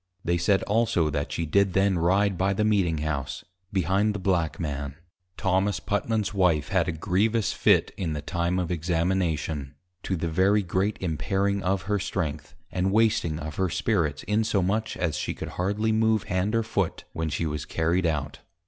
They 0.25 0.39
said 0.39 0.63
also, 0.63 1.11
that 1.11 1.31
she 1.31 1.45
did 1.45 1.73
then 1.73 1.99
ride 1.99 2.35
by 2.35 2.53
the 2.53 2.63
Meeting 2.65 2.97
House, 3.05 3.45
behind 3.71 4.15
the 4.15 4.19
Black 4.19 4.59
Man. 4.59 4.95
Thomas 5.37 5.79
Putman's 5.79 6.33
Wife 6.33 6.69
had 6.69 6.87
a 6.87 6.91
grievous 6.91 7.53
Fit 7.53 7.91
in 7.97 8.13
the 8.13 8.21
time 8.23 8.57
of 8.57 8.71
Examination, 8.71 9.75
to 10.01 10.15
the 10.15 10.27
very 10.27 10.63
great 10.63 10.97
impairing 11.01 11.61
of 11.61 11.83
her 11.83 11.99
strength, 11.99 12.55
and 12.71 12.91
wasting 12.91 13.37
of 13.37 13.57
her 13.57 13.69
spirits, 13.69 14.23
insomuch 14.23 14.97
as 14.97 15.17
she 15.19 15.35
could 15.35 15.49
hardly 15.49 15.91
move 15.91 16.23
hand 16.23 16.55
or 16.55 16.63
foot 16.63 17.03
when 17.13 17.29
she 17.29 17.45
was 17.45 17.65
carried 17.65 18.07
out. 18.07 18.39